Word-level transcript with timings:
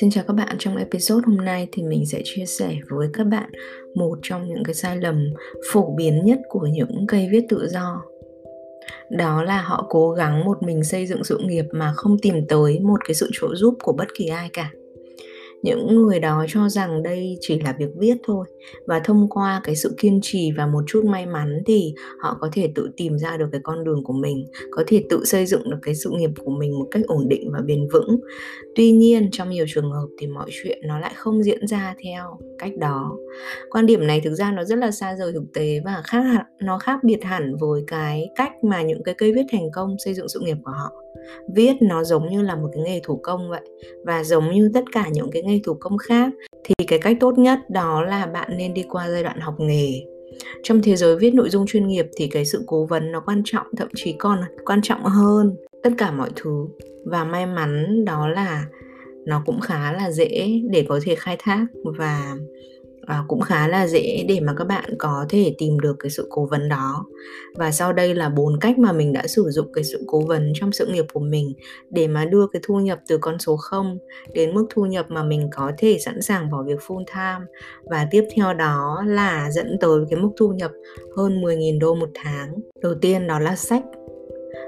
Xin 0.00 0.10
chào 0.10 0.24
các 0.26 0.34
bạn, 0.34 0.56
trong 0.58 0.76
episode 0.76 1.22
hôm 1.26 1.36
nay 1.36 1.68
thì 1.72 1.82
mình 1.82 2.06
sẽ 2.06 2.22
chia 2.24 2.46
sẻ 2.46 2.76
với 2.88 3.08
các 3.12 3.24
bạn 3.24 3.50
một 3.94 4.18
trong 4.22 4.48
những 4.48 4.64
cái 4.64 4.74
sai 4.74 4.96
lầm 4.96 5.26
phổ 5.72 5.94
biến 5.96 6.24
nhất 6.24 6.38
của 6.48 6.66
những 6.66 7.04
cây 7.08 7.28
viết 7.30 7.46
tự 7.48 7.68
do. 7.68 8.02
Đó 9.10 9.42
là 9.42 9.62
họ 9.62 9.86
cố 9.88 10.10
gắng 10.10 10.44
một 10.44 10.62
mình 10.62 10.84
xây 10.84 11.06
dựng 11.06 11.24
sự 11.24 11.38
nghiệp 11.38 11.64
mà 11.72 11.92
không 11.96 12.18
tìm 12.18 12.46
tới 12.48 12.80
một 12.80 13.00
cái 13.04 13.14
sự 13.14 13.30
trợ 13.40 13.48
giúp 13.54 13.74
của 13.82 13.92
bất 13.92 14.08
kỳ 14.18 14.26
ai 14.26 14.50
cả 14.52 14.70
những 15.64 16.02
người 16.02 16.20
đó 16.20 16.44
cho 16.48 16.68
rằng 16.68 17.02
đây 17.02 17.38
chỉ 17.40 17.60
là 17.60 17.76
việc 17.78 17.90
viết 17.98 18.16
thôi, 18.26 18.46
và 18.86 19.00
thông 19.04 19.28
qua 19.28 19.60
cái 19.64 19.76
sự 19.76 19.94
kiên 19.98 20.18
trì 20.22 20.52
và 20.56 20.66
một 20.66 20.84
chút 20.86 21.04
may 21.04 21.26
mắn 21.26 21.62
thì 21.66 21.94
họ 22.20 22.36
có 22.40 22.48
thể 22.52 22.72
tự 22.74 22.90
tìm 22.96 23.18
ra 23.18 23.36
được 23.36 23.46
cái 23.52 23.60
con 23.64 23.84
đường 23.84 24.04
của 24.04 24.12
mình, 24.12 24.46
có 24.70 24.84
thể 24.86 25.04
tự 25.10 25.24
xây 25.24 25.46
dựng 25.46 25.70
được 25.70 25.78
cái 25.82 25.94
sự 25.94 26.10
nghiệp 26.10 26.30
của 26.44 26.50
mình 26.50 26.78
một 26.78 26.88
cách 26.90 27.02
ổn 27.06 27.28
định 27.28 27.50
và 27.52 27.60
bền 27.66 27.88
vững. 27.92 28.20
Tuy 28.74 28.92
nhiên, 28.92 29.28
trong 29.32 29.50
nhiều 29.50 29.64
trường 29.68 29.90
hợp 29.92 30.06
thì 30.18 30.26
mọi 30.26 30.50
chuyện 30.52 30.78
nó 30.84 30.98
lại 30.98 31.12
không 31.16 31.42
diễn 31.42 31.66
ra 31.66 31.94
theo 32.04 32.38
cách 32.58 32.72
đó. 32.78 33.16
Quan 33.70 33.86
điểm 33.86 34.06
này 34.06 34.20
thực 34.24 34.34
ra 34.34 34.52
nó 34.52 34.64
rất 34.64 34.78
là 34.78 34.90
xa 34.90 35.16
rời 35.16 35.32
thực 35.32 35.44
tế 35.54 35.80
và 35.84 36.02
khác 36.04 36.24
nó 36.60 36.78
khác 36.78 36.98
biệt 37.04 37.24
hẳn 37.24 37.56
với 37.60 37.82
cái 37.86 38.26
cách 38.36 38.52
mà 38.62 38.82
những 38.82 39.02
cái 39.04 39.14
cây 39.18 39.32
viết 39.32 39.44
thành 39.52 39.70
công 39.74 39.96
xây 40.04 40.14
dựng 40.14 40.28
sự 40.28 40.40
nghiệp 40.40 40.56
của 40.64 40.70
họ 40.70 40.92
viết 41.54 41.72
nó 41.80 42.04
giống 42.04 42.30
như 42.30 42.42
là 42.42 42.56
một 42.56 42.68
cái 42.72 42.82
nghề 42.82 43.00
thủ 43.04 43.20
công 43.22 43.50
vậy. 43.50 43.68
Và 44.04 44.24
giống 44.24 44.50
như 44.50 44.70
tất 44.74 44.84
cả 44.92 45.08
những 45.12 45.30
cái 45.32 45.42
nghề 45.42 45.60
thủ 45.64 45.74
công 45.80 45.98
khác, 45.98 46.32
thì 46.64 46.84
cái 46.86 46.98
cách 46.98 47.16
tốt 47.20 47.38
nhất 47.38 47.58
đó 47.70 48.02
là 48.02 48.26
bạn 48.26 48.56
nên 48.56 48.74
đi 48.74 48.82
qua 48.90 49.10
giai 49.10 49.22
đoạn 49.22 49.40
học 49.40 49.54
nghề. 49.58 50.02
Trong 50.62 50.82
thế 50.82 50.96
giới 50.96 51.16
viết 51.16 51.34
nội 51.34 51.50
dung 51.50 51.66
chuyên 51.66 51.86
nghiệp 51.86 52.06
thì 52.16 52.26
cái 52.28 52.44
sự 52.44 52.64
cố 52.66 52.86
vấn 52.86 53.12
nó 53.12 53.20
quan 53.26 53.42
trọng, 53.44 53.66
thậm 53.76 53.88
chí 53.94 54.12
còn 54.18 54.38
quan 54.64 54.82
trọng 54.82 55.04
hơn 55.04 55.56
tất 55.82 55.90
cả 55.98 56.10
mọi 56.10 56.30
thứ. 56.36 56.66
Và 57.04 57.24
may 57.24 57.46
mắn 57.46 58.04
đó 58.04 58.28
là 58.28 58.64
nó 59.26 59.42
cũng 59.46 59.60
khá 59.60 59.92
là 59.92 60.10
dễ 60.10 60.60
để 60.70 60.86
có 60.88 61.00
thể 61.04 61.14
khai 61.14 61.36
thác 61.38 61.66
và 61.98 62.36
à, 63.06 63.24
cũng 63.28 63.40
khá 63.40 63.68
là 63.68 63.86
dễ 63.86 64.24
để 64.28 64.40
mà 64.40 64.54
các 64.58 64.64
bạn 64.64 64.94
có 64.98 65.26
thể 65.28 65.54
tìm 65.58 65.80
được 65.80 65.96
cái 65.98 66.10
sự 66.10 66.26
cố 66.30 66.46
vấn 66.46 66.68
đó. 66.68 67.06
Và 67.54 67.70
sau 67.70 67.92
đây 67.92 68.14
là 68.14 68.28
bốn 68.28 68.60
cách 68.60 68.78
mà 68.78 68.92
mình 68.92 69.12
đã 69.12 69.26
sử 69.26 69.50
dụng 69.50 69.72
cái 69.72 69.84
sự 69.84 70.04
cố 70.06 70.20
vấn 70.20 70.52
trong 70.54 70.72
sự 70.72 70.86
nghiệp 70.86 71.04
của 71.12 71.20
mình 71.20 71.52
để 71.90 72.08
mà 72.08 72.24
đưa 72.24 72.46
cái 72.52 72.62
thu 72.64 72.80
nhập 72.80 72.98
từ 73.08 73.18
con 73.18 73.38
số 73.38 73.56
0 73.56 73.98
đến 74.32 74.54
mức 74.54 74.66
thu 74.70 74.86
nhập 74.86 75.06
mà 75.08 75.22
mình 75.22 75.48
có 75.52 75.72
thể 75.78 75.98
sẵn 75.98 76.22
sàng 76.22 76.50
bỏ 76.50 76.62
việc 76.62 76.80
full 76.86 77.04
time. 77.06 77.46
Và 77.84 78.08
tiếp 78.10 78.24
theo 78.36 78.54
đó 78.54 79.02
là 79.06 79.50
dẫn 79.50 79.76
tới 79.80 80.00
cái 80.10 80.20
mức 80.20 80.30
thu 80.36 80.48
nhập 80.48 80.70
hơn 81.16 81.42
10.000 81.42 81.80
đô 81.80 81.94
một 81.94 82.10
tháng. 82.14 82.54
Đầu 82.82 82.94
tiên 82.94 83.26
đó 83.26 83.38
là 83.38 83.56
sách. 83.56 83.82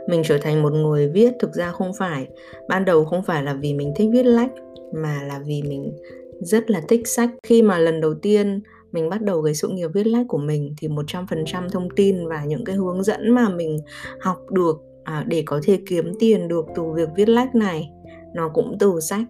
Mình 0.09 0.23
trở 0.25 0.39
thành 0.39 0.63
một 0.63 0.73
người 0.73 1.09
viết 1.09 1.33
thực 1.41 1.53
ra 1.53 1.73
không 1.73 1.93
phải. 1.99 2.27
Ban 2.69 2.85
đầu 2.85 3.05
không 3.05 3.23
phải 3.23 3.43
là 3.43 3.55
vì 3.55 3.75
mình 3.75 3.93
thích 3.97 4.09
viết 4.13 4.23
lách 4.23 4.51
mà 4.95 5.23
là 5.23 5.41
vì 5.47 5.63
mình 5.63 5.93
rất 6.41 6.71
là 6.71 6.81
thích 6.89 7.09
sách. 7.09 7.31
Khi 7.43 7.63
mà 7.63 7.79
lần 7.79 8.01
đầu 8.01 8.15
tiên 8.15 8.61
mình 8.93 9.09
bắt 9.09 9.23
đầu 9.23 9.43
cái 9.43 9.55
sự 9.55 9.69
nghiệp 9.69 9.91
viết 9.95 10.07
lách 10.07 10.27
của 10.29 10.39
mình 10.39 10.75
thì 10.79 10.89
100% 10.89 11.69
thông 11.69 11.89
tin 11.97 12.29
và 12.29 12.45
những 12.45 12.65
cái 12.65 12.77
hướng 12.77 13.03
dẫn 13.03 13.35
mà 13.35 13.49
mình 13.49 13.79
học 14.21 14.51
được 14.51 14.77
à, 15.05 15.25
để 15.29 15.43
có 15.47 15.61
thể 15.63 15.79
kiếm 15.87 16.13
tiền 16.19 16.49
được 16.49 16.67
từ 16.77 16.83
việc 16.95 17.09
viết 17.17 17.29
lách 17.29 17.55
này 17.55 17.91
nó 18.35 18.49
cũng 18.49 18.77
từ 18.81 19.01
sách. 19.01 19.25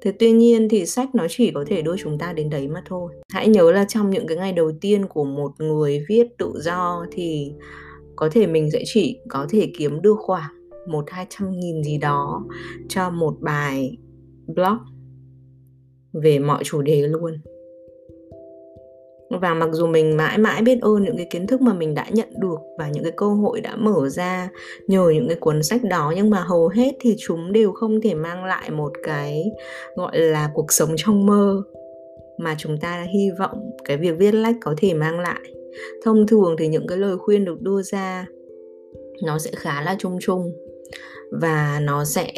Thế 0.00 0.12
tuy 0.18 0.32
nhiên 0.32 0.68
thì 0.68 0.86
sách 0.86 1.14
nó 1.14 1.26
chỉ 1.30 1.50
có 1.50 1.64
thể 1.66 1.82
đưa 1.82 1.96
chúng 1.96 2.18
ta 2.18 2.32
đến 2.32 2.50
đấy 2.50 2.68
mà 2.68 2.82
thôi. 2.86 3.12
Hãy 3.32 3.48
nhớ 3.48 3.72
là 3.72 3.84
trong 3.84 4.10
những 4.10 4.26
cái 4.26 4.36
ngày 4.36 4.52
đầu 4.52 4.72
tiên 4.80 5.06
của 5.06 5.24
một 5.24 5.52
người 5.58 6.04
viết 6.08 6.26
tự 6.38 6.52
do 6.56 7.06
thì 7.12 7.52
có 8.16 8.28
thể 8.32 8.46
mình 8.46 8.70
sẽ 8.70 8.82
chỉ 8.86 9.20
có 9.28 9.46
thể 9.50 9.72
kiếm 9.78 10.02
được 10.02 10.16
khoảng 10.18 10.50
một 10.88 11.04
hai 11.10 11.26
trăm 11.30 11.50
nghìn 11.50 11.82
gì 11.84 11.98
đó 11.98 12.44
cho 12.88 13.10
một 13.10 13.34
bài 13.40 13.96
blog 14.46 14.93
về 16.22 16.38
mọi 16.38 16.64
chủ 16.64 16.82
đề 16.82 17.02
luôn. 17.02 17.32
Và 19.40 19.54
mặc 19.54 19.68
dù 19.72 19.86
mình 19.86 20.16
mãi 20.16 20.38
mãi 20.38 20.62
biết 20.62 20.78
ơn 20.80 21.02
những 21.02 21.16
cái 21.16 21.26
kiến 21.30 21.46
thức 21.46 21.60
mà 21.60 21.72
mình 21.74 21.94
đã 21.94 22.06
nhận 22.10 22.28
được 22.40 22.58
và 22.78 22.88
những 22.88 23.02
cái 23.02 23.12
cơ 23.16 23.26
hội 23.26 23.60
đã 23.60 23.76
mở 23.76 24.08
ra 24.08 24.48
nhờ 24.86 25.10
những 25.14 25.28
cái 25.28 25.36
cuốn 25.40 25.62
sách 25.62 25.84
đó, 25.84 26.12
nhưng 26.16 26.30
mà 26.30 26.40
hầu 26.40 26.68
hết 26.68 26.92
thì 27.00 27.14
chúng 27.18 27.52
đều 27.52 27.72
không 27.72 28.00
thể 28.00 28.14
mang 28.14 28.44
lại 28.44 28.70
một 28.70 28.92
cái, 29.02 29.44
gọi 29.96 30.18
là, 30.18 30.50
cuộc 30.54 30.72
sống 30.72 30.90
trong 30.96 31.26
mơ 31.26 31.62
mà 32.38 32.54
chúng 32.58 32.78
ta 32.78 33.06
hy 33.14 33.30
vọng 33.38 33.70
cái 33.84 33.96
việc 33.96 34.18
viết 34.18 34.34
lách 34.34 34.56
có 34.60 34.74
thể 34.78 34.94
mang 34.94 35.20
lại. 35.20 35.40
Thông 36.04 36.26
thường 36.26 36.56
thì 36.58 36.68
những 36.68 36.86
cái 36.86 36.98
lời 36.98 37.16
khuyên 37.18 37.44
được 37.44 37.60
đưa 37.60 37.82
ra 37.82 38.26
nó 39.24 39.38
sẽ 39.38 39.50
khá 39.54 39.82
là 39.82 39.96
chung 39.98 40.18
chung 40.20 40.52
và 41.40 41.80
nó 41.82 42.04
sẽ 42.04 42.32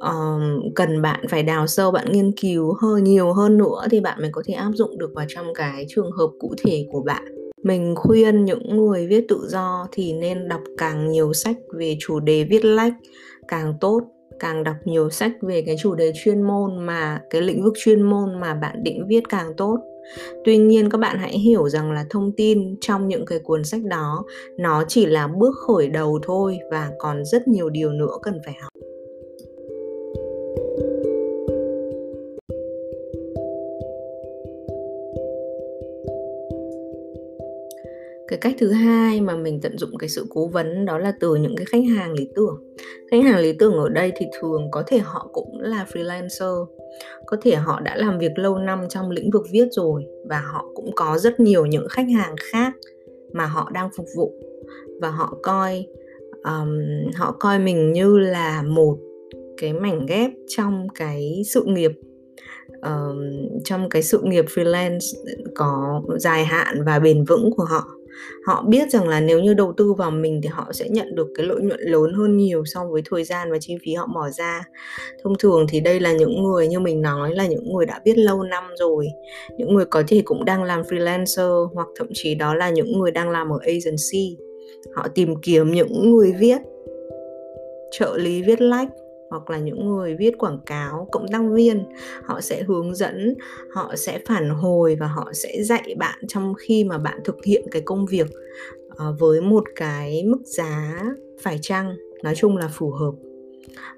um, 0.00 0.72
cần 0.74 1.02
bạn 1.02 1.24
phải 1.28 1.42
đào 1.42 1.66
sâu 1.66 1.90
bạn 1.90 2.12
nghiên 2.12 2.32
cứu 2.32 2.74
hơi 2.82 3.02
nhiều 3.02 3.32
hơn 3.32 3.58
nữa 3.58 3.86
thì 3.90 4.00
bạn 4.00 4.18
mới 4.20 4.30
có 4.32 4.42
thể 4.46 4.54
áp 4.54 4.70
dụng 4.74 4.98
được 4.98 5.10
vào 5.14 5.26
trong 5.28 5.54
cái 5.54 5.86
trường 5.88 6.10
hợp 6.10 6.30
cụ 6.38 6.54
thể 6.64 6.86
của 6.92 7.00
bạn. 7.00 7.24
Mình 7.62 7.94
khuyên 7.96 8.44
những 8.44 8.76
người 8.76 9.06
viết 9.06 9.24
tự 9.28 9.46
do 9.48 9.86
thì 9.92 10.12
nên 10.12 10.48
đọc 10.48 10.60
càng 10.78 11.10
nhiều 11.10 11.32
sách 11.32 11.56
về 11.72 11.96
chủ 12.00 12.20
đề 12.20 12.44
viết 12.44 12.64
lách 12.64 12.92
càng 13.48 13.74
tốt 13.80 14.02
càng 14.40 14.64
đọc 14.64 14.76
nhiều 14.84 15.10
sách 15.10 15.32
về 15.42 15.62
cái 15.66 15.76
chủ 15.78 15.94
đề 15.94 16.12
chuyên 16.14 16.42
môn 16.42 16.86
mà 16.86 17.20
cái 17.30 17.42
lĩnh 17.42 17.64
vực 17.64 17.72
chuyên 17.76 18.02
môn 18.02 18.40
mà 18.40 18.54
bạn 18.54 18.82
định 18.82 19.06
viết 19.08 19.28
càng 19.28 19.52
tốt. 19.56 19.78
Tuy 20.44 20.56
nhiên 20.56 20.90
các 20.90 20.98
bạn 20.98 21.18
hãy 21.18 21.38
hiểu 21.38 21.68
rằng 21.68 21.92
là 21.92 22.04
thông 22.10 22.32
tin 22.36 22.76
trong 22.80 23.08
những 23.08 23.26
cái 23.26 23.38
cuốn 23.38 23.64
sách 23.64 23.82
đó 23.82 24.24
nó 24.58 24.84
chỉ 24.88 25.06
là 25.06 25.26
bước 25.26 25.54
khởi 25.66 25.88
đầu 25.88 26.18
thôi 26.22 26.58
và 26.70 26.90
còn 26.98 27.24
rất 27.24 27.48
nhiều 27.48 27.68
điều 27.68 27.90
nữa 27.92 28.18
cần 28.22 28.38
phải 28.44 28.54
học. 28.62 28.72
Cái 38.36 38.52
cách 38.52 38.60
thứ 38.60 38.72
hai 38.72 39.20
mà 39.20 39.36
mình 39.36 39.60
tận 39.60 39.78
dụng 39.78 39.98
cái 39.98 40.08
sự 40.08 40.26
cố 40.30 40.46
vấn 40.46 40.84
đó 40.84 40.98
là 40.98 41.12
từ 41.20 41.34
những 41.34 41.56
cái 41.56 41.66
khách 41.66 41.84
hàng 41.96 42.12
lý 42.12 42.28
tưởng. 42.34 42.62
Khách 43.10 43.24
hàng 43.24 43.38
lý 43.38 43.52
tưởng 43.52 43.72
ở 43.72 43.88
đây 43.88 44.12
thì 44.16 44.26
thường 44.40 44.70
có 44.70 44.82
thể 44.86 44.98
họ 44.98 45.28
cũng 45.32 45.60
là 45.60 45.86
freelancer 45.92 46.66
có 47.26 47.36
thể 47.42 47.54
họ 47.54 47.80
đã 47.80 47.96
làm 47.96 48.18
việc 48.18 48.38
lâu 48.38 48.58
năm 48.58 48.80
trong 48.88 49.10
lĩnh 49.10 49.30
vực 49.30 49.42
viết 49.50 49.68
rồi 49.70 50.04
và 50.28 50.40
họ 50.52 50.64
cũng 50.74 50.90
có 50.94 51.18
rất 51.18 51.40
nhiều 51.40 51.66
những 51.66 51.86
khách 51.90 52.06
hàng 52.16 52.34
khác 52.52 52.72
mà 53.32 53.46
họ 53.46 53.70
đang 53.74 53.90
phục 53.96 54.06
vụ. 54.16 54.32
Và 55.00 55.10
họ 55.10 55.38
coi 55.42 55.86
um, 56.44 56.80
họ 57.14 57.36
coi 57.40 57.58
mình 57.58 57.92
như 57.92 58.18
là 58.18 58.62
một 58.62 58.96
cái 59.56 59.72
mảnh 59.72 60.06
ghép 60.06 60.30
trong 60.56 60.86
cái 60.94 61.42
sự 61.46 61.64
nghiệp 61.66 61.92
um, 62.82 63.18
trong 63.64 63.88
cái 63.88 64.02
sự 64.02 64.20
nghiệp 64.22 64.44
freelance 64.44 65.14
có 65.54 66.02
dài 66.18 66.44
hạn 66.44 66.84
và 66.86 66.98
bền 66.98 67.24
vững 67.24 67.50
của 67.56 67.64
họ 67.64 67.95
họ 68.46 68.64
biết 68.68 68.90
rằng 68.90 69.08
là 69.08 69.20
nếu 69.20 69.40
như 69.40 69.54
đầu 69.54 69.72
tư 69.76 69.92
vào 69.92 70.10
mình 70.10 70.40
thì 70.42 70.48
họ 70.48 70.72
sẽ 70.72 70.88
nhận 70.88 71.14
được 71.14 71.26
cái 71.34 71.46
lợi 71.46 71.60
nhuận 71.60 71.80
lớn 71.80 72.12
hơn 72.12 72.36
nhiều 72.36 72.64
so 72.64 72.84
với 72.90 73.02
thời 73.10 73.24
gian 73.24 73.52
và 73.52 73.58
chi 73.60 73.76
phí 73.84 73.94
họ 73.94 74.06
bỏ 74.14 74.30
ra. 74.30 74.60
Thông 75.24 75.38
thường 75.38 75.66
thì 75.68 75.80
đây 75.80 76.00
là 76.00 76.12
những 76.12 76.44
người, 76.44 76.68
như 76.68 76.80
mình 76.80 77.02
nói 77.02 77.34
là 77.34 77.46
những 77.46 77.72
người 77.74 77.86
đã 77.86 78.00
biết 78.04 78.18
lâu 78.18 78.42
năm 78.42 78.64
rồi. 78.78 79.06
Những 79.56 79.74
người 79.74 79.84
có 79.84 80.02
thể 80.08 80.22
cũng 80.24 80.44
đang 80.44 80.62
làm 80.62 80.82
freelancer 80.82 81.68
hoặc 81.74 81.88
thậm 81.98 82.08
chí 82.14 82.34
đó 82.34 82.54
là 82.54 82.70
những 82.70 82.98
người 82.98 83.10
đang 83.10 83.30
làm 83.30 83.48
ở 83.52 83.58
agency. 83.58 84.36
Họ 84.94 85.08
tìm 85.14 85.34
kiếm 85.42 85.70
những 85.70 86.10
người 86.10 86.32
viết 86.38 86.58
trợ 87.90 88.16
lý, 88.16 88.42
viết 88.42 88.60
lách 88.60 88.88
hoặc 89.36 89.50
là 89.50 89.58
những 89.58 89.86
người 89.86 90.16
viết 90.16 90.38
quảng 90.38 90.58
cáo 90.66 91.08
cộng 91.12 91.28
tác 91.28 91.42
viên, 91.52 91.84
họ 92.24 92.40
sẽ 92.40 92.62
hướng 92.62 92.94
dẫn, 92.94 93.34
họ 93.70 93.96
sẽ 93.96 94.18
phản 94.26 94.50
hồi 94.50 94.96
và 95.00 95.06
họ 95.06 95.32
sẽ 95.32 95.62
dạy 95.62 95.94
bạn 95.98 96.18
trong 96.28 96.54
khi 96.54 96.84
mà 96.84 96.98
bạn 96.98 97.18
thực 97.24 97.44
hiện 97.44 97.64
cái 97.70 97.82
công 97.84 98.06
việc 98.06 98.26
ờ, 98.88 99.16
với 99.18 99.40
một 99.40 99.64
cái 99.76 100.22
mức 100.26 100.40
giá 100.44 101.02
phải 101.40 101.58
chăng, 101.62 101.96
nói 102.22 102.34
chung 102.34 102.56
là 102.56 102.68
phù 102.68 102.90
hợp 102.90 103.12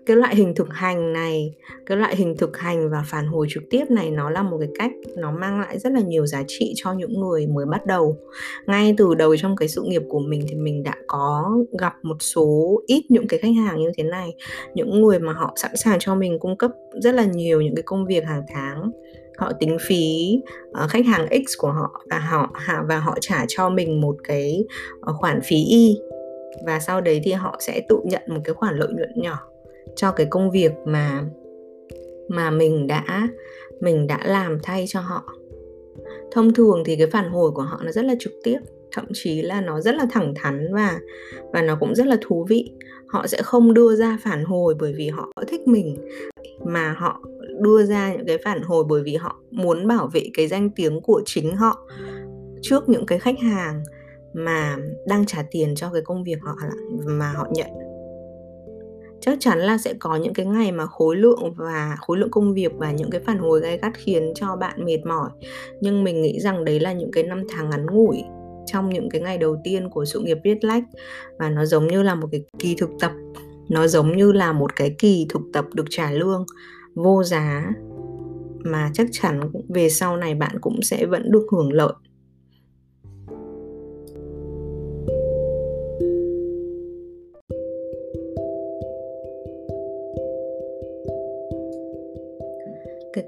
cái 0.06 0.16
loại 0.16 0.36
hình 0.36 0.54
thực 0.54 0.68
hành 0.70 1.12
này 1.12 1.54
cái 1.86 1.96
loại 1.96 2.16
hình 2.16 2.36
thực 2.38 2.58
hành 2.58 2.90
và 2.90 3.02
phản 3.06 3.26
hồi 3.26 3.46
trực 3.50 3.62
tiếp 3.70 3.84
này 3.90 4.10
nó 4.10 4.30
là 4.30 4.42
một 4.42 4.56
cái 4.60 4.68
cách 4.78 4.92
nó 5.16 5.32
mang 5.32 5.60
lại 5.60 5.78
rất 5.78 5.92
là 5.92 6.00
nhiều 6.00 6.26
giá 6.26 6.42
trị 6.46 6.72
cho 6.76 6.92
những 6.92 7.20
người 7.20 7.46
mới 7.46 7.66
bắt 7.66 7.86
đầu. 7.86 8.16
Ngay 8.66 8.94
từ 8.98 9.14
đầu 9.14 9.36
trong 9.36 9.56
cái 9.56 9.68
sự 9.68 9.82
nghiệp 9.82 10.02
của 10.08 10.18
mình 10.18 10.46
thì 10.48 10.54
mình 10.54 10.82
đã 10.82 10.94
có 11.06 11.56
gặp 11.80 11.94
một 12.02 12.16
số 12.20 12.80
ít 12.86 13.04
những 13.08 13.28
cái 13.28 13.40
khách 13.40 13.54
hàng 13.66 13.78
như 13.78 13.92
thế 13.96 14.04
này. 14.04 14.34
Những 14.74 15.00
người 15.00 15.18
mà 15.18 15.32
họ 15.32 15.52
sẵn 15.56 15.76
sàng 15.76 15.98
cho 16.00 16.14
mình 16.14 16.38
cung 16.38 16.56
cấp 16.56 16.70
rất 17.02 17.14
là 17.14 17.24
nhiều 17.24 17.60
những 17.60 17.74
cái 17.74 17.82
công 17.82 18.06
việc 18.06 18.24
hàng 18.24 18.42
tháng. 18.54 18.90
Họ 19.38 19.52
tính 19.60 19.76
phí 19.80 20.34
uh, 20.84 20.90
khách 20.90 21.06
hàng 21.06 21.26
X 21.46 21.58
của 21.58 21.72
họ 21.72 22.02
và 22.10 22.18
họ 22.18 22.54
và 22.88 22.98
họ 22.98 23.18
trả 23.20 23.44
cho 23.48 23.68
mình 23.68 24.00
một 24.00 24.16
cái 24.24 24.64
ờ, 25.00 25.12
khoản 25.12 25.40
phí 25.40 25.56
y. 25.64 25.98
Và 26.66 26.80
sau 26.80 27.00
đấy 27.00 27.20
thì 27.24 27.32
họ 27.32 27.56
sẽ 27.60 27.80
tự 27.88 27.96
nhận 28.04 28.22
một 28.28 28.40
cái 28.44 28.54
khoản 28.54 28.76
lợi 28.76 28.88
nhuận 28.88 29.12
nhỏ 29.14 29.47
cho 29.96 30.12
cái 30.12 30.26
công 30.30 30.50
việc 30.50 30.72
mà 30.84 31.24
mà 32.28 32.50
mình 32.50 32.86
đã 32.86 33.28
mình 33.80 34.06
đã 34.06 34.20
làm 34.24 34.58
thay 34.62 34.84
cho 34.88 35.00
họ. 35.00 35.34
Thông 36.30 36.54
thường 36.54 36.82
thì 36.86 36.96
cái 36.96 37.06
phản 37.06 37.30
hồi 37.30 37.50
của 37.50 37.62
họ 37.62 37.80
nó 37.84 37.92
rất 37.92 38.04
là 38.04 38.14
trực 38.20 38.32
tiếp, 38.44 38.58
thậm 38.92 39.04
chí 39.12 39.42
là 39.42 39.60
nó 39.60 39.80
rất 39.80 39.94
là 39.94 40.06
thẳng 40.10 40.34
thắn 40.36 40.74
và 40.74 40.98
và 41.52 41.62
nó 41.62 41.76
cũng 41.80 41.94
rất 41.94 42.06
là 42.06 42.16
thú 42.20 42.46
vị. 42.48 42.72
Họ 43.06 43.26
sẽ 43.26 43.42
không 43.42 43.74
đưa 43.74 43.96
ra 43.96 44.18
phản 44.22 44.44
hồi 44.44 44.74
bởi 44.78 44.92
vì 44.92 45.08
họ 45.08 45.32
thích 45.48 45.68
mình, 45.68 45.96
mà 46.64 46.94
họ 46.98 47.22
đưa 47.60 47.82
ra 47.82 48.12
những 48.12 48.26
cái 48.26 48.38
phản 48.44 48.62
hồi 48.62 48.84
bởi 48.88 49.02
vì 49.02 49.16
họ 49.16 49.40
muốn 49.50 49.86
bảo 49.86 50.10
vệ 50.12 50.22
cái 50.34 50.48
danh 50.48 50.70
tiếng 50.70 51.00
của 51.00 51.22
chính 51.26 51.56
họ 51.56 51.86
trước 52.62 52.88
những 52.88 53.06
cái 53.06 53.18
khách 53.18 53.38
hàng 53.38 53.82
mà 54.32 54.76
đang 55.06 55.26
trả 55.26 55.44
tiền 55.50 55.74
cho 55.74 55.90
cái 55.92 56.02
công 56.02 56.24
việc 56.24 56.38
họ 56.42 56.56
mà 57.06 57.32
họ 57.32 57.46
nhận 57.50 57.87
chắc 59.20 59.36
chắn 59.40 59.58
là 59.58 59.78
sẽ 59.78 59.94
có 59.98 60.16
những 60.16 60.34
cái 60.34 60.46
ngày 60.46 60.72
mà 60.72 60.86
khối 60.86 61.16
lượng 61.16 61.54
và 61.56 61.96
khối 62.00 62.18
lượng 62.18 62.30
công 62.30 62.54
việc 62.54 62.72
và 62.76 62.92
những 62.92 63.10
cái 63.10 63.20
phản 63.20 63.38
hồi 63.38 63.60
gay 63.60 63.78
gắt 63.82 63.92
khiến 63.94 64.32
cho 64.34 64.56
bạn 64.56 64.84
mệt 64.84 65.00
mỏi. 65.06 65.30
Nhưng 65.80 66.04
mình 66.04 66.22
nghĩ 66.22 66.40
rằng 66.40 66.64
đấy 66.64 66.80
là 66.80 66.92
những 66.92 67.10
cái 67.12 67.24
năm 67.24 67.42
tháng 67.48 67.70
ngắn 67.70 67.86
ngủi 67.86 68.22
trong 68.66 68.90
những 68.90 69.10
cái 69.10 69.20
ngày 69.20 69.38
đầu 69.38 69.56
tiên 69.64 69.90
của 69.90 70.04
sự 70.04 70.20
nghiệp 70.20 70.38
viết 70.44 70.64
lách 70.64 70.84
và 71.38 71.50
nó 71.50 71.64
giống 71.64 71.86
như 71.86 72.02
là 72.02 72.14
một 72.14 72.28
cái 72.32 72.44
kỳ 72.58 72.74
thực 72.78 72.90
tập. 73.00 73.12
Nó 73.68 73.86
giống 73.86 74.16
như 74.16 74.32
là 74.32 74.52
một 74.52 74.76
cái 74.76 74.94
kỳ 74.98 75.26
thực 75.28 75.42
tập 75.52 75.64
được 75.74 75.86
trả 75.90 76.10
lương 76.10 76.46
vô 76.94 77.24
giá 77.24 77.70
mà 78.64 78.90
chắc 78.94 79.06
chắn 79.12 79.40
về 79.68 79.88
sau 79.88 80.16
này 80.16 80.34
bạn 80.34 80.56
cũng 80.60 80.82
sẽ 80.82 81.06
vẫn 81.06 81.30
được 81.32 81.46
hưởng 81.52 81.72
lợi. 81.72 81.92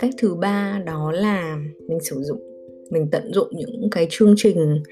Cách 0.01 0.11
thứ 0.19 0.35
ba 0.35 0.81
đó 0.87 1.13
là 1.13 1.57
mình 1.89 2.01
sử 2.01 2.17
dụng, 2.23 2.41
mình 2.91 3.09
tận 3.13 3.33
dụng 3.33 3.49
những 3.53 3.89
cái 3.91 4.07
chương 4.11 4.35
trình, 4.37 4.83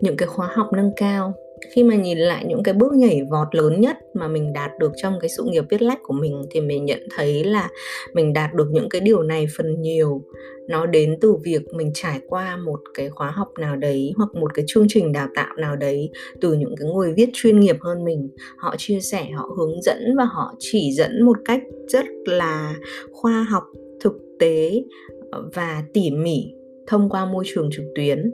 những 0.00 0.16
cái 0.16 0.28
khóa 0.28 0.48
học 0.54 0.66
nâng 0.76 0.90
cao. 0.96 1.34
Khi 1.74 1.84
mà 1.84 1.94
nhìn 1.94 2.18
lại 2.18 2.44
những 2.48 2.62
cái 2.62 2.74
bước 2.74 2.92
nhảy 2.92 3.20
vọt 3.30 3.54
lớn 3.54 3.80
nhất 3.80 3.96
mà 4.14 4.28
mình 4.28 4.52
đạt 4.52 4.70
được 4.80 4.92
trong 5.02 5.18
cái 5.20 5.28
sự 5.36 5.44
nghiệp 5.46 5.64
viết 5.70 5.82
lách 5.82 5.98
của 6.02 6.14
mình 6.14 6.42
thì 6.50 6.60
mình 6.60 6.84
nhận 6.84 6.98
thấy 7.10 7.44
là 7.44 7.68
mình 8.14 8.32
đạt 8.32 8.54
được 8.54 8.68
những 8.70 8.88
cái 8.88 9.00
điều 9.00 9.22
này 9.22 9.46
phần 9.56 9.80
nhiều. 9.80 10.22
Nó 10.68 10.86
đến 10.86 11.18
từ 11.20 11.34
việc 11.44 11.62
mình 11.74 11.90
trải 11.94 12.20
qua 12.28 12.56
một 12.56 12.80
cái 12.94 13.10
khóa 13.10 13.30
học 13.30 13.48
nào 13.58 13.76
đấy 13.76 14.12
hoặc 14.16 14.34
một 14.34 14.54
cái 14.54 14.64
chương 14.68 14.86
trình 14.88 15.12
đào 15.12 15.28
tạo 15.34 15.56
nào 15.56 15.76
đấy 15.76 16.10
từ 16.40 16.52
những 16.52 16.74
cái 16.76 16.88
người 16.94 17.12
viết 17.12 17.30
chuyên 17.32 17.60
nghiệp 17.60 17.76
hơn 17.80 18.04
mình. 18.04 18.28
Họ 18.56 18.74
chia 18.78 19.00
sẻ, 19.00 19.26
họ 19.34 19.48
hướng 19.56 19.82
dẫn 19.82 20.16
và 20.16 20.24
họ 20.24 20.54
chỉ 20.58 20.92
dẫn 20.92 21.24
một 21.24 21.36
cách 21.44 21.62
rất 21.88 22.04
là 22.26 22.74
khoa 23.12 23.46
học 23.50 23.64
thực 24.02 24.12
tế 24.38 24.82
ờ, 25.30 25.50
và 25.54 25.84
tỉ 25.92 26.10
mỉ 26.10 26.54
thông 26.86 27.08
qua 27.08 27.24
môi 27.24 27.44
trường 27.54 27.70
trực 27.72 27.84
tuyến. 27.94 28.32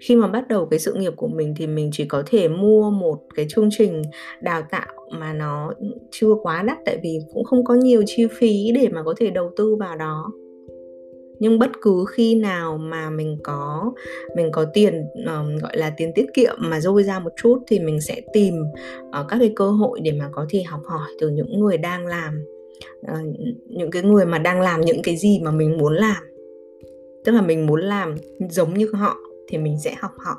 Khi 0.00 0.16
mà 0.16 0.28
bắt 0.28 0.48
đầu 0.48 0.66
cái 0.66 0.78
sự 0.78 0.94
nghiệp 0.94 1.12
của 1.16 1.28
mình 1.28 1.54
thì 1.56 1.66
mình 1.66 1.90
chỉ 1.92 2.04
có 2.04 2.22
thể 2.26 2.48
mua 2.48 2.90
một 2.90 3.18
cái 3.34 3.46
chương 3.48 3.68
trình 3.70 4.02
đào 4.40 4.62
tạo 4.70 4.92
mà 5.10 5.32
nó 5.32 5.72
chưa 6.10 6.34
quá 6.42 6.62
đắt 6.62 6.78
tại 6.84 6.98
vì 7.02 7.18
cũng 7.32 7.44
không 7.44 7.64
có 7.64 7.74
nhiều 7.74 8.02
chi 8.06 8.26
phí 8.38 8.72
để 8.74 8.88
mà 8.88 9.02
có 9.02 9.14
thể 9.16 9.30
đầu 9.30 9.50
tư 9.56 9.76
vào 9.76 9.96
đó. 9.96 10.32
Nhưng 11.38 11.58
bất 11.58 11.70
cứ 11.82 12.04
khi 12.08 12.34
nào 12.34 12.78
mà 12.78 13.10
mình 13.10 13.38
có 13.42 13.92
mình 14.36 14.50
có 14.52 14.64
tiền 14.74 15.04
um, 15.14 15.56
gọi 15.62 15.76
là 15.76 15.92
tiền 15.96 16.12
tiết 16.14 16.26
kiệm 16.34 16.54
mà 16.58 16.80
dôi 16.80 17.02
ra 17.02 17.18
một 17.18 17.32
chút 17.36 17.58
thì 17.66 17.78
mình 17.78 18.00
sẽ 18.00 18.20
tìm 18.32 18.54
uh, 19.08 19.26
các 19.28 19.36
cái 19.38 19.52
cơ 19.56 19.70
hội 19.70 20.00
để 20.00 20.12
mà 20.12 20.28
có 20.32 20.46
thể 20.50 20.62
học 20.62 20.80
hỏi 20.84 21.08
từ 21.20 21.28
những 21.28 21.60
người 21.60 21.78
đang 21.78 22.06
làm. 22.06 22.44
Ờ, 23.06 23.14
những 23.68 23.90
cái 23.90 24.02
người 24.02 24.26
mà 24.26 24.38
đang 24.38 24.60
làm 24.60 24.80
những 24.80 25.02
cái 25.02 25.16
gì 25.16 25.40
mà 25.44 25.50
mình 25.50 25.78
muốn 25.78 25.94
làm. 25.94 26.22
Tức 27.24 27.32
là 27.32 27.42
mình 27.42 27.66
muốn 27.66 27.80
làm 27.80 28.14
giống 28.50 28.74
như 28.74 28.90
họ 28.92 29.16
thì 29.48 29.58
mình 29.58 29.76
sẽ 29.84 29.94
học 29.98 30.12
họ. 30.18 30.38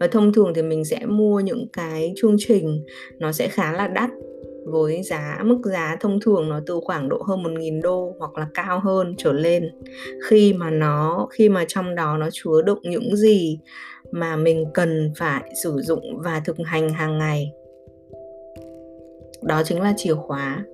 Và 0.00 0.06
thông 0.06 0.32
thường 0.32 0.52
thì 0.54 0.62
mình 0.62 0.84
sẽ 0.84 1.00
mua 1.06 1.40
những 1.40 1.66
cái 1.72 2.12
chương 2.16 2.36
trình 2.38 2.84
nó 3.18 3.32
sẽ 3.32 3.48
khá 3.48 3.72
là 3.72 3.88
đắt, 3.88 4.10
với 4.66 5.02
giá, 5.02 5.40
mức 5.44 5.58
giá 5.64 5.96
thông 6.00 6.20
thường 6.20 6.48
nó 6.48 6.60
từ 6.66 6.80
khoảng 6.84 7.08
độ 7.08 7.22
hơn 7.22 7.42
1.000 7.42 7.82
đô 7.82 8.14
hoặc 8.18 8.38
là 8.38 8.46
cao 8.54 8.80
hơn 8.80 9.14
trở 9.18 9.32
lên. 9.32 9.70
Khi 10.28 10.52
mà 10.52 10.70
nó, 10.70 11.28
khi 11.30 11.48
mà 11.48 11.64
trong 11.68 11.94
đó 11.94 12.16
nó 12.18 12.28
chứa 12.32 12.62
đựng 12.62 12.80
những 12.82 13.16
gì 13.16 13.58
mà 14.10 14.36
mình 14.36 14.64
cần 14.74 15.12
phải 15.16 15.50
sử 15.62 15.76
dụng 15.82 16.18
và 16.18 16.42
thực 16.44 16.56
hành 16.64 16.88
hàng 16.88 17.18
ngày. 17.18 17.52
Đó 19.42 19.62
chính 19.64 19.80
là 19.80 19.94
chìa 19.96 20.14
khóa 20.14 20.64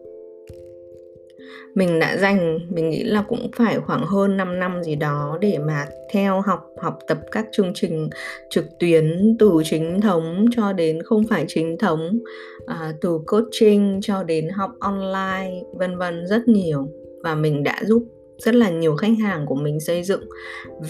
mình 1.75 1.99
đã 1.99 2.17
dành 2.17 2.59
mình 2.69 2.91
nghĩ 2.91 3.05
là 3.05 3.23
cũng 3.29 3.50
phải 3.56 3.81
khoảng 3.81 4.06
hơn 4.06 4.37
5 4.37 4.59
năm 4.59 4.83
gì 4.83 4.94
đó 4.94 5.39
để 5.41 5.59
mà 5.59 5.87
theo 6.12 6.41
học 6.41 6.61
học 6.83 6.99
tập 7.09 7.19
các 7.33 7.47
chương 7.53 7.73
trình 7.75 8.11
trực 8.50 8.65
tuyến 8.79 9.37
từ 9.39 9.53
chính 9.65 10.00
thống 10.00 10.47
cho 10.56 10.73
đến 10.73 11.03
không 11.03 11.27
phải 11.27 11.44
chính 11.49 11.79
thống 11.79 12.19
à, 12.67 12.93
từ 13.00 13.19
coaching 13.27 14.00
cho 14.03 14.23
đến 14.23 14.49
học 14.49 14.71
online 14.81 15.50
vân 15.73 15.99
vân 15.99 16.27
rất 16.27 16.49
nhiều. 16.49 16.89
Và 17.23 17.35
mình 17.35 17.62
đã 17.62 17.81
giúp 17.85 18.05
rất 18.38 18.55
là 18.55 18.71
nhiều 18.71 18.97
khách 18.97 19.19
hàng 19.21 19.47
của 19.47 19.55
mình 19.55 19.81
xây 19.81 20.03
dựng 20.03 20.29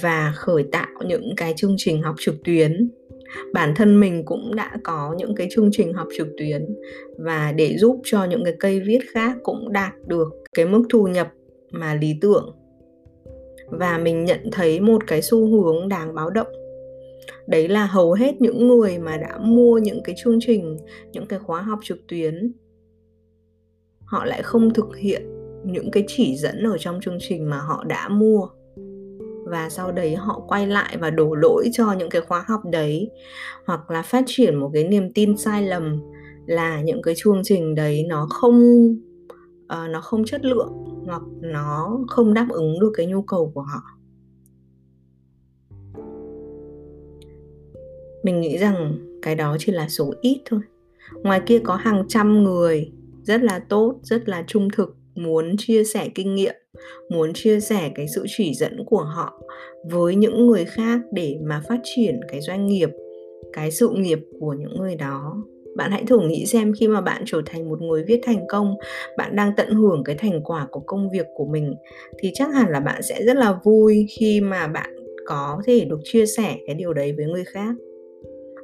và 0.03 0.33
khởi 0.37 0.65
tạo 0.73 0.89
những 1.07 1.37
cái 1.37 1.55
chương 1.57 1.75
trình 1.79 2.03
học 2.03 2.15
trực 2.19 2.35
tuyến. 2.45 2.91
Bản 3.53 3.75
thân 3.77 4.01
mình 4.01 4.25
cũng 4.25 4.55
đã 4.55 4.71
có 4.85 5.15
những 5.19 5.35
cái 5.35 5.49
chương 5.51 5.69
trình 5.73 5.93
học 5.93 6.09
trực 6.17 6.29
tuyến 6.39 6.67
và 7.19 7.53
để 7.57 7.77
giúp 7.77 8.01
cho 8.05 8.25
những 8.25 8.45
cái 8.45 8.55
cây 8.61 8.81
viết 8.81 9.01
khác 9.13 9.37
cũng 9.43 9.73
đạt 9.73 9.93
được 10.07 10.42
cái 10.57 10.67
mức 10.67 10.83
thu 10.91 11.07
nhập 11.07 11.33
mà 11.71 11.95
lý 11.95 12.15
tưởng. 12.21 12.57
Và 13.67 13.99
mình 13.99 14.25
nhận 14.25 14.41
thấy 14.53 14.81
một 14.81 15.07
cái 15.07 15.23
xu 15.23 15.47
hướng 15.47 15.89
đáng 15.89 16.15
báo 16.15 16.31
động. 16.31 16.53
Đấy 17.47 17.69
là 17.69 17.87
hầu 17.87 18.13
hết 18.13 18.41
những 18.41 18.69
người 18.69 18.99
mà 18.99 19.17
đã 19.17 19.39
mua 19.39 19.79
những 19.79 20.03
cái 20.05 20.15
chương 20.19 20.39
trình, 20.41 20.77
những 21.13 21.27
cái 21.27 21.39
khóa 21.39 21.63
học 21.63 21.79
trực 21.83 21.99
tuyến, 22.09 22.53
họ 24.05 24.25
lại 24.25 24.43
không 24.43 24.75
thực 24.75 24.97
hiện 24.97 25.23
những 25.65 25.91
cái 25.91 26.05
chỉ 26.07 26.37
dẫn 26.37 26.63
ở 26.63 26.79
trong 26.79 27.01
chương 27.01 27.19
trình 27.21 27.51
mà 27.51 27.59
họ 27.59 27.85
đã 27.85 28.09
mua. 28.09 28.49
Và 29.45 29.69
sau 29.71 29.93
đấy 29.93 30.15
họ 30.15 30.45
quay 30.49 30.67
lại 30.67 30.97
và 30.97 31.11
đổ 31.11 31.35
lỗi 31.35 31.69
cho 31.73 31.93
những 31.99 32.11
cái 32.11 32.23
khóa 32.23 32.45
học 32.49 32.61
đấy, 32.73 33.11
hoặc 33.67 33.91
là 33.91 34.03
phát 34.03 34.25
triển 34.27 34.57
một 34.57 34.71
cái 34.75 34.85
niềm 34.85 35.13
tin 35.13 35.37
sai 35.37 35.63
lầm 35.63 36.01
là 36.47 36.81
những 36.83 37.03
cái 37.03 37.15
chương 37.17 37.41
trình 37.45 37.75
đấy 37.75 38.05
nó 38.09 38.27
không 38.31 38.61
uh, 39.73 39.91
nó 39.91 40.01
không 40.01 40.25
chất 40.25 40.45
lượng 40.45 40.73
hoặc 41.07 41.23
nó 41.41 42.01
không 42.09 42.35
đáp 42.35 42.47
ứng 42.51 42.81
được 42.81 42.93
cái 42.97 43.07
nhu 43.07 43.23
cầu 43.23 43.53
của 43.55 43.63
họ. 43.63 43.83
Mình 48.23 48.41
nghĩ 48.41 48.59
rằng 48.59 48.99
cái 49.23 49.35
đó 49.35 49.57
chỉ 49.59 49.73
là 49.73 49.89
số 49.89 50.15
ít 50.21 50.43
thôi. 50.45 50.61
Ngoài 51.15 51.41
kia 51.47 51.59
có 51.59 51.77
hàng 51.77 52.05
trăm 52.09 52.43
người 52.43 52.93
rất 53.23 53.43
là 53.43 53.59
tốt 53.59 53.99
rất 54.03 54.29
là 54.29 54.45
trung 54.47 54.69
thực 54.77 54.97
muốn 55.15 55.57
chia 55.59 55.85
sẻ 55.85 56.09
kinh 56.15 56.35
nghiệm 56.35 56.55
muốn 57.11 57.33
chia 57.35 57.61
sẻ 57.61 57.93
cái 57.95 58.07
sự 58.15 58.25
chỉ 58.37 58.55
dẫn 58.55 58.85
của 58.87 59.03
họ 59.03 59.41
với 59.91 60.15
những 60.15 60.47
người 60.47 60.65
khác 60.65 61.01
để 61.13 61.39
mà 61.43 61.63
phát 61.69 61.81
triển 61.85 62.21
cái 62.29 62.41
doanh 62.41 62.67
nghiệp 62.67 62.91
cái 63.53 63.71
sự 63.71 63.89
nghiệp 63.95 64.19
của 64.41 64.53
những 64.53 64.77
người 64.79 64.97
đó 64.97 65.43
bạn 65.77 65.91
hãy 65.91 66.05
thử 66.07 66.21
nghĩ 66.21 66.47
xem 66.47 66.73
khi 66.81 66.89
mà 66.89 67.01
bạn 67.01 67.23
trở 67.27 67.43
thành 67.47 67.69
một 67.69 67.81
người 67.83 68.05
viết 68.05 68.21
thành 68.23 68.47
công, 68.49 68.75
bạn 69.17 69.37
đang 69.37 69.53
tận 69.57 69.75
hưởng 69.75 70.05
cái 70.05 70.17
thành 70.17 70.41
quả 70.45 70.67
của 70.71 70.81
công 70.81 71.11
việc 71.11 71.27
của 71.35 71.47
mình, 71.47 71.75
thì 72.19 72.31
chắc 72.35 72.55
hẳn 72.55 72.71
là 72.71 72.81
bạn 72.81 73.03
sẽ 73.03 73.25
rất 73.25 73.37
là 73.37 73.59
vui 73.65 74.07
khi 74.19 74.41
mà 74.41 74.67
bạn 74.67 74.97
có 75.27 75.63
thể 75.67 75.85
được 75.85 76.01
chia 76.05 76.27
sẻ 76.27 76.57
cái 76.67 76.75
điều 76.75 76.93
đấy 76.93 77.13
với 77.17 77.27
người 77.27 77.45
khác. 77.45 77.75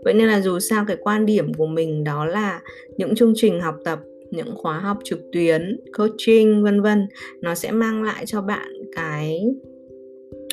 Vậy 0.04 0.14
nên 0.14 0.28
là 0.28 0.40
dù 0.40 0.58
sao 0.58 0.84
cái 0.88 0.96
quan 1.00 1.26
điểm 1.26 1.54
của 1.54 1.66
mình 1.66 2.04
đó 2.04 2.24
là 2.24 2.60
những 2.96 3.14
chương 3.14 3.32
trình 3.36 3.60
học 3.60 3.74
tập, 3.84 3.98
những 4.30 4.54
khóa 4.54 4.78
học 4.78 4.98
trực 5.04 5.20
tuyến, 5.32 5.80
coaching, 5.98 6.62
vân 6.62 6.82
vân, 6.82 7.08
nó 7.40 7.54
sẽ 7.54 7.70
mang 7.70 8.02
lại 8.02 8.26
cho 8.26 8.42
bạn 8.42 8.68
cái, 8.96 9.40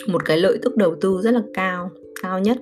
một 0.08 0.26
cái 0.26 0.38
lợi 0.38 0.58
tức 0.62 0.76
đầu 0.76 0.96
tư 1.02 1.20
rất 1.24 1.32
là 1.32 1.42
cao 1.54 1.90
cao 2.24 2.40
nhất 2.40 2.58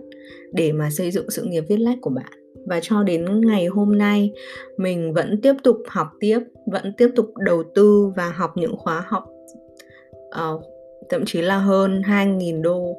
để 0.51 0.71
mà 0.71 0.89
xây 0.89 1.11
dựng 1.11 1.29
sự 1.29 1.43
nghiệp 1.43 1.63
viết 1.69 1.79
lách 1.79 1.97
của 2.01 2.09
bạn 2.09 2.42
và 2.65 2.79
cho 2.81 3.03
đến 3.03 3.47
ngày 3.47 3.65
hôm 3.65 3.97
nay 3.97 4.31
mình 4.77 5.13
vẫn 5.13 5.41
tiếp 5.41 5.53
tục 5.63 5.77
học 5.87 6.07
tiếp 6.19 6.39
vẫn 6.65 6.93
tiếp 6.97 7.09
tục 7.15 7.25
đầu 7.37 7.63
tư 7.75 8.11
và 8.15 8.29
học 8.29 8.51
những 8.55 8.77
khóa 8.77 9.05
học 9.07 9.23
uh, 10.27 10.63
thậm 11.09 11.25
chí 11.25 11.41
là 11.41 11.57
hơn 11.57 12.01
2.000 12.01 12.61
đô 12.61 12.97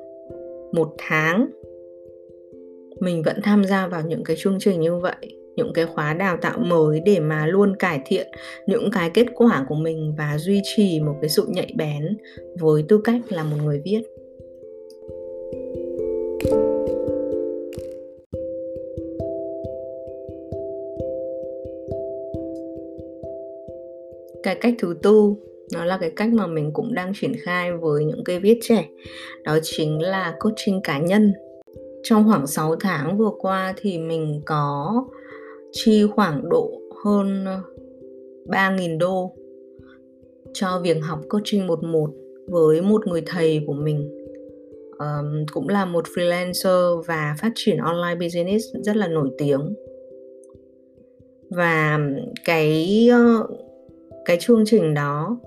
một 0.72 0.94
tháng. 0.98 1.50
Mình 3.00 3.22
vẫn 3.22 3.36
tham 3.42 3.64
gia 3.64 3.86
vào 3.86 4.02
những 4.02 4.24
cái 4.24 4.36
chương 4.38 4.58
trình 4.60 4.80
như 4.80 4.96
vậy 4.96 5.36
những 5.56 5.72
cái 5.74 5.86
khóa 5.86 6.14
đào 6.14 6.36
tạo 6.36 6.58
mới 6.58 7.00
để 7.00 7.20
mà 7.20 7.46
luôn 7.46 7.76
cải 7.76 8.00
thiện 8.06 8.26
những 8.66 8.90
cái 8.92 9.10
kết 9.14 9.26
quả 9.34 9.64
của 9.68 9.74
mình 9.74 10.14
và 10.18 10.38
duy 10.38 10.60
trì 10.76 11.00
một 11.00 11.14
cái 11.20 11.28
sự 11.28 11.46
nhạy 11.48 11.72
bén 11.76 12.16
với 12.60 12.84
tư 12.88 13.00
cách 13.04 13.20
là 13.28 13.44
một 13.44 13.56
người 13.64 13.82
viết. 13.84 14.02
Cái 24.44 24.54
cách 24.54 24.74
thứ 24.78 24.94
tư 25.02 25.34
nó 25.72 25.84
là 25.84 25.98
cái 25.98 26.10
cách 26.10 26.32
mà 26.32 26.46
mình 26.46 26.70
cũng 26.72 26.94
đang 26.94 27.12
triển 27.14 27.32
khai 27.42 27.72
với 27.72 28.04
những 28.04 28.24
cái 28.24 28.40
viết 28.40 28.58
trẻ 28.62 28.88
đó 29.44 29.58
chính 29.62 30.02
là 30.02 30.34
coaching 30.40 30.80
cá 30.82 30.98
nhân. 30.98 31.32
Trong 32.02 32.24
khoảng 32.28 32.46
6 32.46 32.76
tháng 32.76 33.18
vừa 33.18 33.30
qua 33.38 33.74
thì 33.76 33.98
mình 33.98 34.42
có 34.46 35.04
chi 35.72 36.06
khoảng 36.14 36.48
độ 36.50 36.80
hơn 37.04 37.46
3.000 38.46 38.98
đô 38.98 39.34
cho 40.52 40.80
việc 40.82 40.96
học 41.02 41.20
coaching 41.28 41.66
một 41.66 41.82
một 41.84 42.10
với 42.48 42.82
một 42.82 43.06
người 43.06 43.22
thầy 43.26 43.64
của 43.66 43.72
mình. 43.72 44.10
Um, 44.98 45.46
cũng 45.52 45.68
là 45.68 45.84
một 45.84 46.04
freelancer 46.14 47.02
và 47.02 47.36
phát 47.40 47.52
triển 47.54 47.76
online 47.76 48.14
business 48.20 48.64
rất 48.84 48.96
là 48.96 49.08
nổi 49.08 49.30
tiếng. 49.38 49.74
Và 51.50 51.98
cái 52.44 53.08
cái 54.24 54.36
chương 54.40 54.62
trình 54.66 54.94
đó 54.94 55.38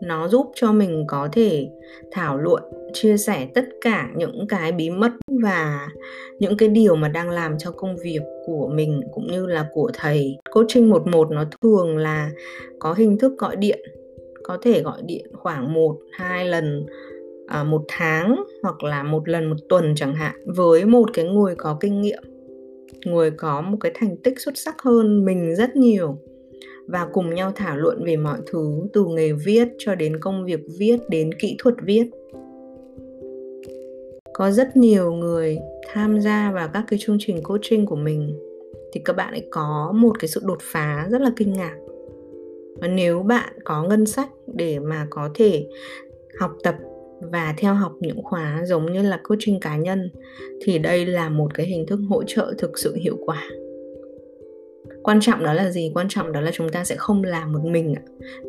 nó 0.00 0.28
giúp 0.28 0.46
cho 0.54 0.72
mình 0.72 1.04
có 1.08 1.28
thể 1.32 1.68
thảo 2.10 2.38
luận 2.38 2.62
chia 2.92 3.16
sẻ 3.16 3.48
tất 3.54 3.64
cả 3.80 4.08
những 4.16 4.46
cái 4.48 4.72
bí 4.72 4.90
mật 4.90 5.12
và 5.42 5.88
những 6.38 6.56
cái 6.56 6.68
điều 6.68 6.96
mà 6.96 7.08
đang 7.08 7.30
làm 7.30 7.58
cho 7.58 7.70
công 7.70 7.96
việc 7.96 8.20
của 8.46 8.70
mình 8.74 9.00
cũng 9.12 9.26
như 9.32 9.46
là 9.46 9.66
của 9.72 9.90
thầy. 9.94 10.36
Coaching 10.50 10.90
một 10.90 11.06
một 11.06 11.30
nó 11.30 11.44
thường 11.62 11.96
là 11.96 12.30
có 12.78 12.92
hình 12.94 13.18
thức 13.18 13.32
gọi 13.38 13.56
điện 13.56 13.80
có 14.42 14.58
thể 14.62 14.82
gọi 14.82 15.02
điện 15.06 15.26
khoảng 15.32 15.72
một 15.72 15.96
hai 16.12 16.44
lần 16.44 16.86
à, 17.46 17.64
một 17.64 17.84
tháng 17.88 18.44
hoặc 18.62 18.82
là 18.82 19.02
một 19.02 19.28
lần 19.28 19.50
một 19.50 19.56
tuần 19.68 19.94
chẳng 19.96 20.14
hạn 20.14 20.34
với 20.46 20.84
một 20.84 21.10
cái 21.12 21.24
người 21.24 21.54
có 21.54 21.76
kinh 21.80 22.00
nghiệm 22.00 22.22
người 23.06 23.30
có 23.30 23.60
một 23.60 23.76
cái 23.80 23.92
thành 23.94 24.16
tích 24.16 24.40
xuất 24.40 24.58
sắc 24.58 24.82
hơn 24.82 25.24
mình 25.24 25.56
rất 25.56 25.76
nhiều 25.76 26.18
và 26.86 27.08
cùng 27.12 27.34
nhau 27.34 27.52
thảo 27.54 27.76
luận 27.76 28.04
về 28.04 28.16
mọi 28.16 28.38
thứ, 28.46 28.88
từ 28.92 29.06
nghề 29.08 29.32
viết 29.32 29.68
cho 29.78 29.94
đến 29.94 30.20
công 30.20 30.44
việc 30.44 30.60
viết, 30.78 30.96
đến 31.08 31.30
kỹ 31.34 31.56
thuật 31.58 31.74
viết. 31.82 32.10
Có 34.32 34.50
rất 34.50 34.76
nhiều 34.76 35.12
người 35.12 35.58
tham 35.92 36.20
gia 36.20 36.52
vào 36.52 36.68
các 36.72 36.84
cái 36.88 36.98
chương 37.02 37.16
trình 37.20 37.42
coaching 37.42 37.86
của 37.86 37.96
mình, 37.96 38.38
thì 38.92 39.00
các 39.04 39.16
bạn 39.16 39.32
ấy 39.32 39.48
có 39.50 39.92
một 39.94 40.18
cái 40.18 40.28
sự 40.28 40.40
đột 40.44 40.58
phá 40.60 41.06
rất 41.10 41.20
là 41.20 41.30
kinh 41.36 41.52
ngạc. 41.52 41.76
Và 42.80 42.88
nếu 42.88 43.22
bạn 43.22 43.52
có 43.64 43.82
ngân 43.82 44.06
sách 44.06 44.28
để 44.54 44.78
mà 44.78 45.06
có 45.10 45.30
thể 45.34 45.66
học 46.38 46.50
tập 46.62 46.74
và 47.20 47.54
theo 47.58 47.74
học 47.74 47.92
những 48.00 48.22
khóa 48.22 48.62
giống 48.66 48.92
như 48.92 49.02
là 49.02 49.20
coaching 49.28 49.60
cá 49.60 49.76
nhân, 49.76 50.10
thì 50.62 50.78
đây 50.78 51.06
là 51.06 51.28
một 51.28 51.54
cái 51.54 51.66
hình 51.66 51.86
thức 51.86 52.00
hỗ 52.08 52.22
trợ 52.22 52.54
thực 52.58 52.78
sự 52.78 52.94
hiệu 52.94 53.16
quả 53.26 53.42
quan 55.06 55.20
trọng 55.20 55.42
đó 55.44 55.52
là 55.52 55.70
gì? 55.70 55.90
Quan 55.94 56.08
trọng 56.08 56.32
đó 56.32 56.40
là 56.40 56.50
chúng 56.54 56.68
ta 56.68 56.84
sẽ 56.84 56.96
không 56.96 57.24
làm 57.24 57.52
một 57.52 57.64
mình 57.64 57.94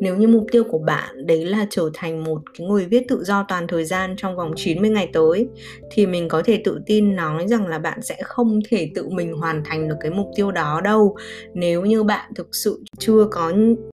nếu 0.00 0.16
như 0.16 0.28
mục 0.28 0.46
tiêu 0.52 0.64
của 0.64 0.78
bạn 0.78 1.26
đấy 1.26 1.44
là 1.44 1.66
trở 1.70 1.90
thành 1.94 2.24
một 2.24 2.38
cái 2.58 2.66
người 2.66 2.84
viết 2.84 3.08
tự 3.08 3.24
do 3.24 3.44
toàn 3.48 3.66
thời 3.66 3.84
gian 3.84 4.14
trong 4.16 4.36
vòng 4.36 4.52
90 4.56 4.90
ngày 4.90 5.10
tới, 5.12 5.48
thì 5.90 6.06
mình 6.06 6.28
có 6.28 6.42
thể 6.44 6.60
tự 6.64 6.80
tin 6.86 7.16
nói 7.16 7.48
rằng 7.48 7.66
là 7.66 7.78
bạn 7.78 8.02
sẽ 8.02 8.16
không 8.22 8.60
thể 8.68 8.90
tự 8.94 9.08
mình 9.08 9.32
hoàn 9.32 9.62
thành 9.64 9.88
được 9.88 9.94
cái 10.00 10.10
mục 10.10 10.30
tiêu 10.36 10.50
đó 10.50 10.80
đâu. 10.84 11.16
Nếu 11.54 11.84
như 11.84 12.02
bạn 12.02 12.30
thực 12.34 12.54
sự 12.54 12.82
chưa 12.98 13.24
có 13.30 13.52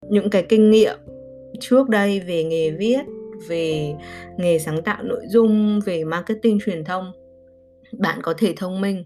những 0.10 0.30
cái 0.30 0.46
kinh 0.50 0.72
nghiệm 0.72 0.98
trước 1.60 1.90
đây 1.90 2.20
về 2.20 2.44
nghề 2.44 2.72
viết, 2.72 3.02
về 3.48 3.94
nghề 4.38 4.60
sáng 4.60 4.82
tạo 4.82 5.04
nội 5.04 5.22
dung, 5.28 5.80
về 5.86 6.04
marketing 6.04 6.60
truyền 6.66 6.84
thông, 6.84 7.12
bạn 7.98 8.20
có 8.22 8.34
thể 8.38 8.54
thông 8.58 8.82
minh, 8.82 9.04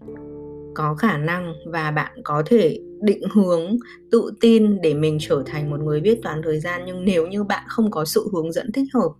có 0.74 0.94
khả 0.94 1.18
năng 1.18 1.54
và 1.66 1.90
bạn 1.90 2.12
có 2.24 2.42
thể 2.46 2.80
định 3.00 3.22
hướng, 3.32 3.76
tự 4.10 4.32
tin 4.40 4.80
để 4.80 4.94
mình 4.94 5.18
trở 5.20 5.42
thành 5.46 5.70
một 5.70 5.80
người 5.80 6.00
biết 6.00 6.20
toàn 6.22 6.40
thời 6.44 6.60
gian. 6.60 6.82
Nhưng 6.86 7.04
nếu 7.04 7.26
như 7.26 7.44
bạn 7.44 7.64
không 7.68 7.90
có 7.90 8.04
sự 8.04 8.28
hướng 8.32 8.52
dẫn 8.52 8.72
thích 8.72 8.88
hợp, 8.94 9.10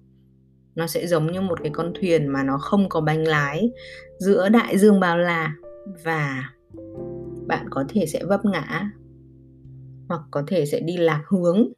nó 0.75 0.87
sẽ 0.87 1.07
giống 1.07 1.33
như 1.33 1.41
một 1.41 1.59
cái 1.63 1.71
con 1.75 1.93
thuyền 2.01 2.27
mà 2.27 2.43
nó 2.43 2.59
không 2.59 2.89
có 2.89 3.01
bánh 3.01 3.27
lái 3.27 3.71
giữa 4.19 4.49
đại 4.49 4.79
dương 4.79 5.01
bao 5.01 5.19
la 5.19 5.55
và 6.05 6.45
bạn 7.47 7.67
có 7.71 7.85
thể 7.89 8.07
sẽ 8.07 8.25
vấp 8.25 8.45
ngã 8.45 8.91
hoặc 10.09 10.21
có 10.31 10.43
thể 10.47 10.67
sẽ 10.67 10.81
đi 10.81 10.97
lạc 10.97 11.23
hướng 11.29 11.69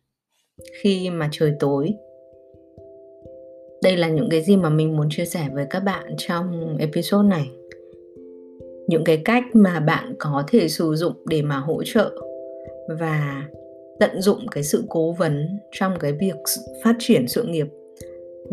khi 0.82 1.10
mà 1.10 1.28
trời 1.32 1.52
tối. 1.60 1.92
Đây 3.82 3.96
là 3.96 4.08
những 4.08 4.28
cái 4.30 4.42
gì 4.42 4.56
mà 4.56 4.70
mình 4.70 4.96
muốn 4.96 5.08
chia 5.10 5.24
sẻ 5.24 5.48
với 5.52 5.66
các 5.70 5.80
bạn 5.80 6.14
trong 6.18 6.76
episode 6.76 7.28
này 7.28 7.50
những 8.92 9.04
cái 9.04 9.16
cách 9.24 9.44
mà 9.52 9.80
bạn 9.80 10.14
có 10.18 10.44
thể 10.48 10.68
sử 10.68 10.94
dụng 10.94 11.12
để 11.26 11.42
mà 11.42 11.56
hỗ 11.56 11.82
trợ 11.84 12.12
và 12.88 13.46
tận 14.00 14.22
dụng 14.22 14.48
cái 14.48 14.64
sự 14.64 14.84
cố 14.88 15.12
vấn 15.12 15.58
trong 15.70 15.92
cái 16.00 16.12
việc 16.12 16.34
phát 16.84 16.96
triển 16.98 17.28
sự 17.28 17.42
nghiệp, 17.42 17.66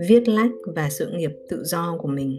viết 0.10 0.28
lách 0.28 0.52
và 0.76 0.90
sự 0.90 1.08
nghiệp 1.08 1.32
tự 1.50 1.64
do 1.64 1.98
của 2.00 2.08
mình 2.08 2.38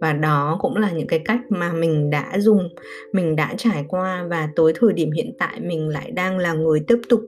và 0.00 0.12
đó 0.12 0.58
cũng 0.60 0.76
là 0.76 0.90
những 0.90 1.06
cái 1.06 1.18
cách 1.18 1.40
mà 1.48 1.72
mình 1.72 2.10
đã 2.10 2.38
dùng, 2.38 2.68
mình 3.12 3.36
đã 3.36 3.54
trải 3.58 3.84
qua 3.88 4.26
và 4.30 4.48
tới 4.56 4.72
thời 4.76 4.92
điểm 4.92 5.10
hiện 5.10 5.32
tại 5.38 5.60
mình 5.60 5.88
lại 5.88 6.10
đang 6.10 6.38
là 6.38 6.52
người 6.52 6.80
tiếp 6.86 6.98
tục 7.08 7.20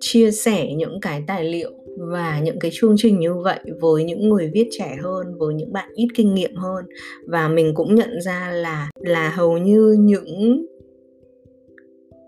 chia 0.00 0.30
sẻ 0.30 0.72
những 0.76 1.00
cái 1.00 1.24
tài 1.26 1.44
liệu 1.44 1.70
và 1.98 2.40
những 2.40 2.58
cái 2.58 2.70
chương 2.74 2.94
trình 2.98 3.18
như 3.18 3.34
vậy 3.34 3.60
với 3.80 4.04
những 4.04 4.28
người 4.28 4.50
viết 4.54 4.68
trẻ 4.78 4.96
hơn, 5.02 5.38
với 5.38 5.54
những 5.54 5.72
bạn 5.72 5.88
ít 5.94 6.08
kinh 6.14 6.34
nghiệm 6.34 6.54
hơn. 6.56 6.84
Và 7.26 7.48
mình 7.48 7.74
cũng 7.74 7.94
nhận 7.94 8.20
ra 8.20 8.50
là 8.52 8.90
là 9.00 9.30
hầu 9.30 9.58
như 9.58 9.96
những 9.98 10.66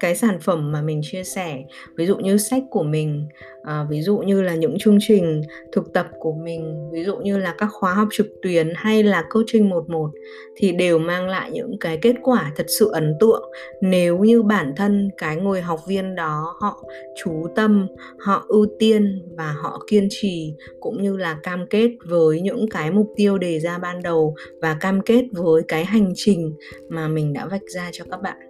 cái 0.00 0.16
sản 0.16 0.38
phẩm 0.40 0.72
mà 0.72 0.82
mình 0.82 1.00
chia 1.04 1.24
sẻ. 1.24 1.64
Ví 1.96 2.06
dụ 2.06 2.16
như 2.16 2.36
sách 2.36 2.62
của 2.70 2.82
mình 2.82 3.28
à, 3.62 3.86
ví 3.90 4.02
dụ 4.02 4.18
như 4.18 4.42
là 4.42 4.54
những 4.54 4.78
chương 4.78 4.98
trình 5.00 5.42
thực 5.72 5.92
tập 5.92 6.06
của 6.18 6.32
mình 6.32 6.90
ví 6.92 7.04
dụ 7.04 7.16
như 7.16 7.38
là 7.38 7.54
các 7.58 7.68
khóa 7.72 7.94
học 7.94 8.08
trực 8.12 8.26
tuyến 8.42 8.72
hay 8.76 9.02
là 9.02 9.24
coaching 9.30 9.68
một 9.68 9.88
một 9.88 10.10
thì 10.56 10.72
đều 10.72 10.98
mang 10.98 11.28
lại 11.28 11.50
những 11.50 11.78
cái 11.80 11.98
kết 12.02 12.14
quả 12.22 12.52
thật 12.56 12.66
sự 12.78 12.90
ấn 12.92 13.14
tượng. 13.20 13.50
Nếu 13.80 14.18
như 14.18 14.42
bản 14.42 14.72
thân 14.76 15.10
cái 15.16 15.36
người 15.36 15.60
học 15.60 15.80
viên 15.86 16.14
đó 16.14 16.56
họ 16.60 16.84
chú 17.22 17.46
tâm 17.56 17.86
họ 18.18 18.44
ưu 18.48 18.66
tiên 18.78 19.22
và 19.36 19.54
họ 19.62 19.84
kiên 19.90 20.06
trì 20.10 20.54
cũng 20.80 21.02
như 21.02 21.16
là 21.16 21.38
cam 21.42 21.66
kết 21.66 21.90
với 22.08 22.40
những 22.40 22.68
cái 22.70 22.90
mục 22.90 23.12
tiêu 23.16 23.38
đề 23.38 23.60
ra 23.60 23.78
ban 23.78 24.02
đầu 24.02 24.34
và 24.60 24.76
cam 24.80 25.00
kết 25.00 25.24
với 25.32 25.62
cái 25.68 25.84
hành 25.84 26.12
trình 26.16 26.52
mà 26.88 27.08
mình 27.08 27.32
đã 27.32 27.46
vạch 27.46 27.66
ra 27.74 27.90
cho 27.92 28.04
các 28.10 28.22
bạn 28.22 28.47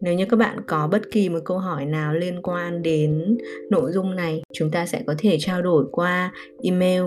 nếu 0.00 0.14
như 0.14 0.26
các 0.26 0.36
bạn 0.36 0.58
có 0.66 0.88
bất 0.92 1.02
kỳ 1.10 1.28
một 1.28 1.40
câu 1.44 1.58
hỏi 1.58 1.86
nào 1.86 2.14
liên 2.14 2.42
quan 2.42 2.82
đến 2.82 3.38
nội 3.70 3.92
dung 3.92 4.16
này, 4.16 4.42
chúng 4.52 4.70
ta 4.70 4.86
sẽ 4.86 5.02
có 5.06 5.14
thể 5.18 5.36
trao 5.40 5.62
đổi 5.62 5.86
qua 5.92 6.32
email 6.62 7.02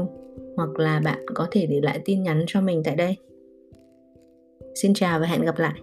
hoặc 0.55 0.79
là 0.79 0.99
bạn 0.99 1.25
có 1.33 1.47
thể 1.51 1.65
để 1.65 1.79
lại 1.83 2.01
tin 2.05 2.23
nhắn 2.23 2.43
cho 2.47 2.61
mình 2.61 2.81
tại 2.85 2.95
đây. 2.95 3.17
Xin 4.81 4.93
chào 4.93 5.19
và 5.19 5.27
hẹn 5.27 5.41
gặp 5.41 5.59
lại. 5.59 5.73